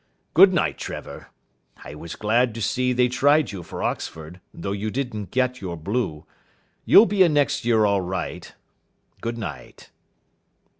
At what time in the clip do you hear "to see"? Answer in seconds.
2.55-2.91